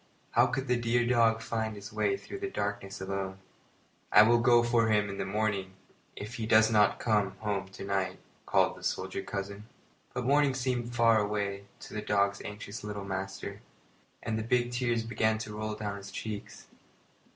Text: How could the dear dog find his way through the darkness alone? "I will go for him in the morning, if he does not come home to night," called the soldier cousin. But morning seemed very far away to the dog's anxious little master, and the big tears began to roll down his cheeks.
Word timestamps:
How 0.31 0.47
could 0.47 0.67
the 0.67 0.77
dear 0.77 1.05
dog 1.05 1.41
find 1.43 1.75
his 1.75 1.93
way 1.93 2.17
through 2.17 2.39
the 2.39 2.49
darkness 2.49 2.99
alone? 3.01 3.37
"I 4.11 4.23
will 4.23 4.39
go 4.39 4.63
for 4.63 4.87
him 4.87 5.09
in 5.11 5.19
the 5.19 5.25
morning, 5.27 5.73
if 6.15 6.33
he 6.37 6.47
does 6.47 6.71
not 6.71 6.97
come 6.99 7.33
home 7.37 7.67
to 7.69 7.83
night," 7.83 8.17
called 8.47 8.75
the 8.75 8.83
soldier 8.83 9.21
cousin. 9.21 9.67
But 10.15 10.25
morning 10.25 10.55
seemed 10.55 10.85
very 10.85 10.95
far 10.95 11.19
away 11.19 11.65
to 11.81 11.93
the 11.93 12.01
dog's 12.01 12.41
anxious 12.41 12.83
little 12.83 13.05
master, 13.05 13.61
and 14.23 14.39
the 14.39 14.43
big 14.43 14.71
tears 14.71 15.03
began 15.03 15.37
to 15.37 15.55
roll 15.55 15.75
down 15.75 15.97
his 15.97 16.09
cheeks. 16.09 16.65